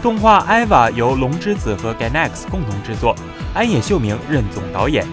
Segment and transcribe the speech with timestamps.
[0.00, 3.16] 动画《艾娃》由龙之子和 Gainax 共同制作，
[3.52, 5.04] 安野秀明任总导演，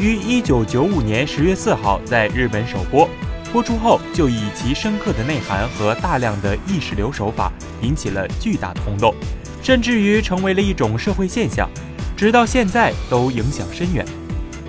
[0.00, 3.08] 于1995年10月4号在日本首播。
[3.52, 7.50] 播出后就以其深刻的内涵和大量的意识流手法
[7.80, 9.14] 引起了巨大的轰动，
[9.62, 11.70] 甚至于成为了一种社会现象，
[12.16, 14.04] 直到现在都影响深远。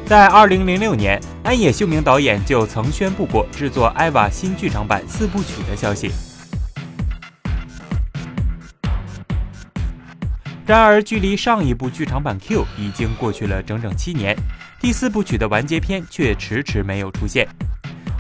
[0.06, 6.12] 在2006年，安野秀明导演就曾宣布过制作《艾娃》新剧场版四部曲的消息。
[10.68, 14.36] 然而，距离上一部剧场版 Q 已经过去了整整七年，
[14.82, 17.48] 第四部曲的完结篇却迟迟没有出现。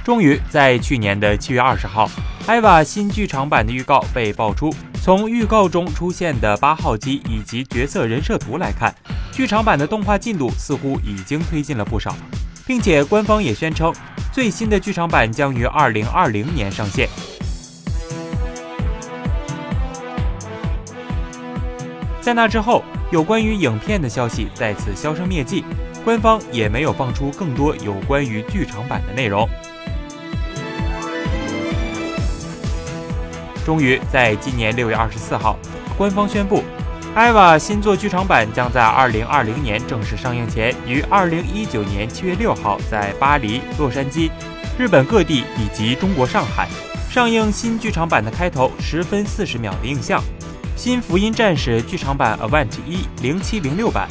[0.01, 2.07] 终于在去年的七月二十号，
[2.47, 4.73] 《艾娃》新剧场版的预告被爆出。
[5.03, 8.95] 从预告中出现的八号机以及角色人设图来看，
[9.29, 12.15] 剧场版的动画进度似乎已经推进了不少，
[12.65, 13.93] 并且官方也宣称，
[14.31, 17.09] 最新的剧场版将于二零二零年上线。
[22.27, 25.63] 在那之后，有关于影片的消息再次销声灭迹，
[26.03, 29.47] 官方也没有放出更多有关于剧场版的内容。
[33.65, 35.57] 终于在今年六月二十四号，
[35.97, 36.57] 官方宣布，
[37.15, 44.29] 《艾娃》新作剧场版将在二零二零年正式上映前，于二零一九年七月六号在巴黎、洛杉矶、
[44.77, 46.67] 日本各地以及中国上海
[47.09, 47.49] 上映。
[47.49, 50.21] 新剧场版的开头十分四十秒的映像。
[50.77, 54.07] 新福音战士剧场版 Event 一零七零六版，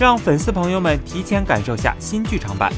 [0.00, 2.72] 让粉丝朋友们提前感受下新剧场版。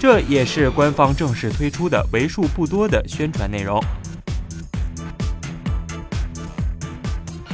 [0.00, 3.80] 这也是官方正式推出的为数不多的宣传内容。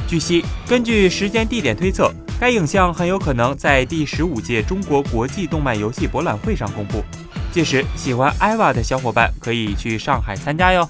[0.07, 7.03] 据悉，根据时间地点推测，该影像很有可能在第十五届中国国际动漫游戏博览会上公布，
[7.51, 10.89] 届时喜欢艾娃的小伙伴可以去上海参加哟。